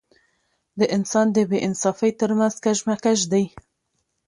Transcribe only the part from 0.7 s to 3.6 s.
د انسان د بې انصافۍ تر منځ کشمکش دی.